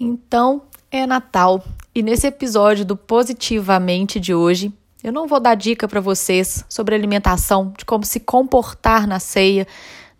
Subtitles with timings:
[0.00, 4.72] Então é Natal e nesse episódio do Positivamente de hoje,
[5.02, 9.66] eu não vou dar dica para vocês sobre alimentação, de como se comportar na ceia,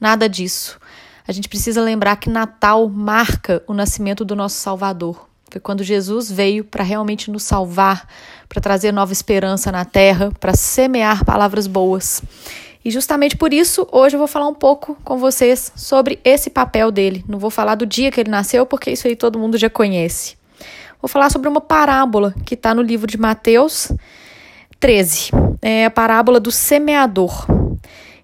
[0.00, 0.80] nada disso.
[1.26, 5.28] A gente precisa lembrar que Natal marca o nascimento do nosso Salvador.
[5.50, 8.08] Foi quando Jesus veio para realmente nos salvar,
[8.48, 12.22] para trazer nova esperança na terra, para semear palavras boas.
[12.88, 16.90] E justamente por isso, hoje eu vou falar um pouco com vocês sobre esse papel
[16.90, 17.22] dele.
[17.28, 20.38] Não vou falar do dia que ele nasceu, porque isso aí todo mundo já conhece.
[20.98, 23.92] Vou falar sobre uma parábola que está no livro de Mateus
[24.80, 25.32] 13.
[25.60, 27.46] É a parábola do semeador.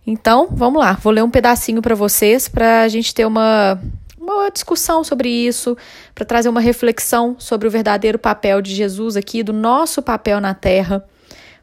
[0.07, 3.79] Então, vamos lá, vou ler um pedacinho para vocês para a gente ter uma,
[4.19, 5.77] uma discussão sobre isso,
[6.15, 10.55] para trazer uma reflexão sobre o verdadeiro papel de Jesus aqui, do nosso papel na
[10.55, 11.05] terra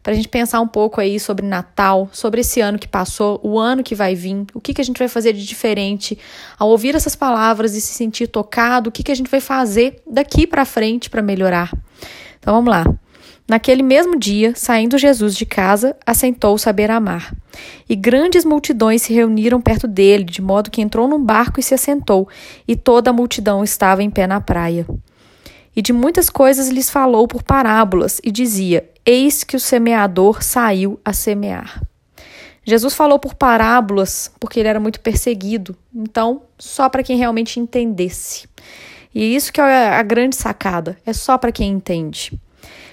[0.03, 3.59] para a gente pensar um pouco aí sobre Natal, sobre esse ano que passou, o
[3.59, 6.17] ano que vai vir, o que, que a gente vai fazer de diferente
[6.57, 10.01] ao ouvir essas palavras e se sentir tocado, o que, que a gente vai fazer
[10.09, 11.71] daqui para frente para melhorar.
[12.39, 12.85] Então vamos lá.
[13.47, 17.35] Naquele mesmo dia, saindo Jesus de casa, assentou-se à beira-mar.
[17.89, 21.73] E grandes multidões se reuniram perto dele, de modo que entrou num barco e se
[21.73, 22.29] assentou,
[22.65, 24.85] e toda a multidão estava em pé na praia.
[25.75, 30.99] E de muitas coisas lhes falou por parábolas, e dizia: Eis que o semeador saiu
[31.03, 31.81] a semear.
[32.63, 38.47] Jesus falou por parábolas porque ele era muito perseguido, então só para quem realmente entendesse.
[39.13, 42.39] E isso que é a grande sacada, é só para quem entende.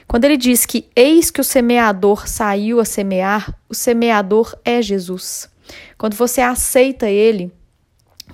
[0.06, 5.50] Quando ele diz que eis que o semeador saiu a semear, o semeador é Jesus.
[5.98, 7.52] Quando você aceita ele,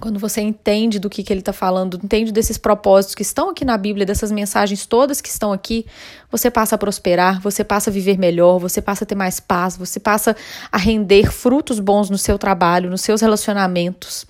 [0.00, 3.64] quando você entende do que, que ele está falando, entende desses propósitos que estão aqui
[3.64, 5.86] na Bíblia, dessas mensagens todas que estão aqui,
[6.30, 9.76] você passa a prosperar, você passa a viver melhor, você passa a ter mais paz,
[9.76, 10.36] você passa
[10.70, 14.26] a render frutos bons no seu trabalho, nos seus relacionamentos.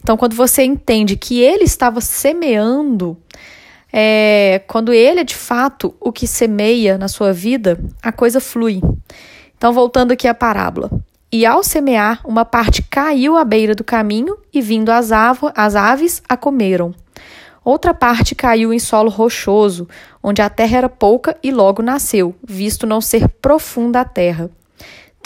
[0.00, 3.16] Então, quando você entende que ele estava semeando,
[3.92, 8.80] é, quando ele é de fato o que semeia na sua vida, a coisa flui.
[9.56, 10.90] Então, voltando aqui à parábola.
[11.30, 15.10] E ao semear, uma parte caiu à beira do caminho e, vindo as,
[15.54, 16.94] as aves, a comeram.
[17.64, 19.88] Outra parte caiu em solo rochoso,
[20.22, 24.48] onde a terra era pouca e logo nasceu, visto não ser profunda a terra.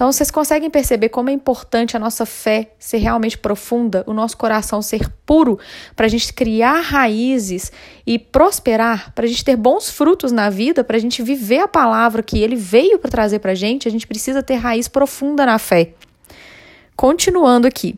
[0.00, 4.34] Então, vocês conseguem perceber como é importante a nossa fé ser realmente profunda, o nosso
[4.34, 5.58] coração ser puro,
[5.94, 7.70] para a gente criar raízes
[8.06, 11.68] e prosperar, para a gente ter bons frutos na vida, para a gente viver a
[11.68, 15.44] palavra que ele veio para trazer para a gente, a gente precisa ter raiz profunda
[15.44, 15.92] na fé.
[16.96, 17.94] Continuando aqui.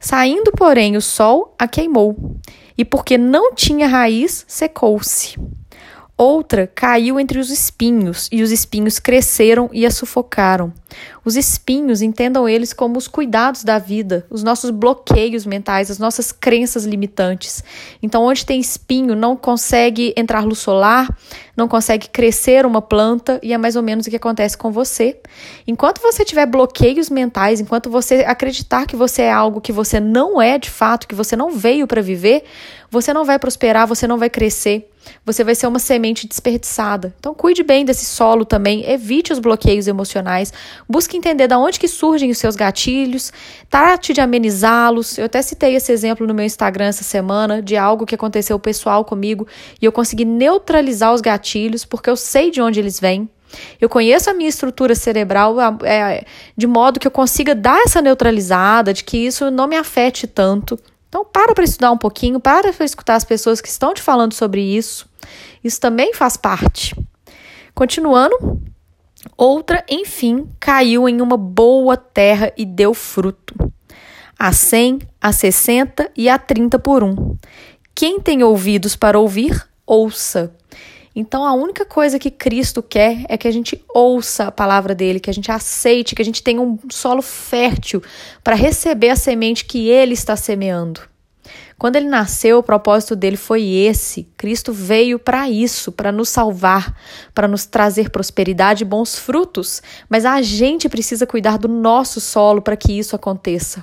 [0.00, 2.40] Saindo, porém, o sol a queimou,
[2.76, 5.38] e porque não tinha raiz, secou-se.
[6.18, 10.72] Outra caiu entre os espinhos, e os espinhos cresceram e a sufocaram.
[11.22, 16.32] Os espinhos, entendam eles como os cuidados da vida, os nossos bloqueios mentais, as nossas
[16.32, 17.62] crenças limitantes.
[18.02, 21.14] Então, onde tem espinho, não consegue entrar luz solar,
[21.54, 25.20] não consegue crescer uma planta, e é mais ou menos o que acontece com você.
[25.66, 30.40] Enquanto você tiver bloqueios mentais, enquanto você acreditar que você é algo que você não
[30.40, 32.44] é de fato, que você não veio para viver,
[32.96, 34.90] você não vai prosperar, você não vai crescer
[35.24, 37.14] você vai ser uma semente desperdiçada.
[37.18, 40.52] Então cuide bem desse solo também, evite os bloqueios emocionais,
[40.88, 43.32] busque entender de onde que surgem os seus gatilhos,
[43.70, 45.18] trate de amenizá-los.
[45.18, 49.04] Eu até citei esse exemplo no meu Instagram essa semana de algo que aconteceu pessoal
[49.04, 49.46] comigo
[49.80, 53.28] e eu consegui neutralizar os gatilhos porque eu sei de onde eles vêm.
[53.80, 56.24] Eu conheço a minha estrutura cerebral é,
[56.56, 60.78] de modo que eu consiga dar essa neutralizada, de que isso não me afete tanto.
[61.08, 64.34] Então, para para estudar um pouquinho, para para escutar as pessoas que estão te falando
[64.34, 65.08] sobre isso.
[65.62, 66.94] Isso também faz parte.
[67.74, 68.60] Continuando,
[69.36, 73.54] outra, enfim, caiu em uma boa terra e deu fruto.
[74.38, 77.36] A 100, a 60 e a 30 por um.
[77.94, 80.54] Quem tem ouvidos para ouvir, ouça.
[81.18, 85.18] Então a única coisa que Cristo quer é que a gente ouça a palavra dele,
[85.18, 88.02] que a gente aceite, que a gente tenha um solo fértil
[88.44, 91.00] para receber a semente que ele está semeando.
[91.78, 94.24] Quando ele nasceu, o propósito dele foi esse.
[94.36, 96.94] Cristo veio para isso, para nos salvar,
[97.34, 99.82] para nos trazer prosperidade e bons frutos.
[100.08, 103.82] Mas a gente precisa cuidar do nosso solo para que isso aconteça.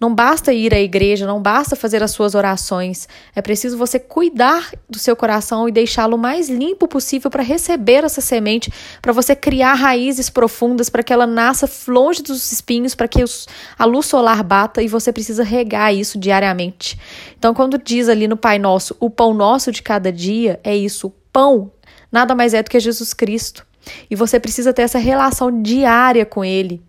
[0.00, 3.08] Não basta ir à igreja, não basta fazer as suas orações.
[3.34, 8.20] É preciso você cuidar do seu coração e deixá-lo mais limpo possível para receber essa
[8.20, 8.72] semente,
[9.02, 13.46] para você criar raízes profundas, para que ela nasça longe dos espinhos, para que os,
[13.78, 16.98] a luz solar bata e você precisa regar isso diariamente.
[17.38, 21.08] Então, quando diz ali no Pai Nosso, o pão nosso de cada dia, é isso.
[21.08, 21.70] O pão
[22.10, 23.67] nada mais é do que Jesus Cristo.
[24.10, 26.82] E você precisa ter essa relação diária com Ele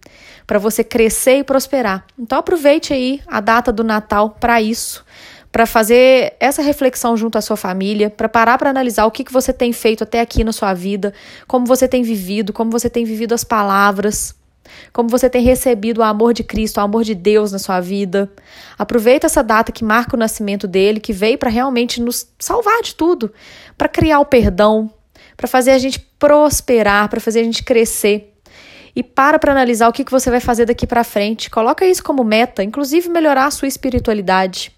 [0.50, 2.06] para você crescer e prosperar.
[2.18, 5.06] Então aproveite aí a data do Natal para isso,
[5.52, 9.32] para fazer essa reflexão junto à sua família, para parar para analisar o que, que
[9.32, 11.14] você tem feito até aqui na sua vida,
[11.48, 14.36] como você tem vivido, como você tem vivido as palavras,
[14.92, 18.28] como você tem recebido o amor de Cristo, o amor de Deus na sua vida.
[18.78, 22.96] Aproveita essa data que marca o nascimento dele, que veio para realmente nos salvar de
[22.96, 23.32] tudo,
[23.78, 24.90] para criar o perdão,
[25.40, 28.36] para fazer a gente prosperar, para fazer a gente crescer.
[28.94, 31.50] E para para analisar o que, que você vai fazer daqui para frente.
[31.50, 34.76] Coloca isso como meta, inclusive melhorar a sua espiritualidade.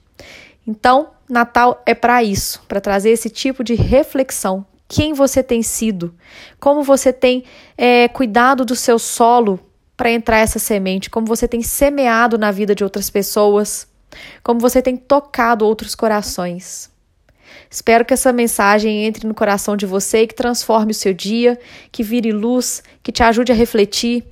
[0.67, 4.63] Então, Natal é para isso, para trazer esse tipo de reflexão.
[4.87, 6.13] Quem você tem sido?
[6.59, 7.43] Como você tem
[7.75, 9.59] é, cuidado do seu solo
[9.97, 11.09] para entrar essa semente?
[11.09, 13.87] Como você tem semeado na vida de outras pessoas?
[14.43, 16.91] Como você tem tocado outros corações?
[17.69, 21.59] Espero que essa mensagem entre no coração de você e que transforme o seu dia,
[21.91, 24.25] que vire luz, que te ajude a refletir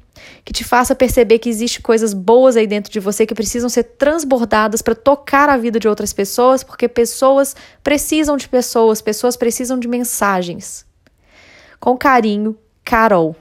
[0.44, 3.84] que te faça perceber que existe coisas boas aí dentro de você que precisam ser
[3.84, 9.80] transbordadas para tocar a vida de outras pessoas, porque pessoas precisam de pessoas, pessoas precisam
[9.80, 10.86] de mensagens.
[11.80, 13.36] Com carinho, Carol.